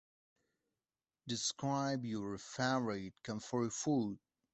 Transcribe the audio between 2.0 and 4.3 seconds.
your favorite comfort food.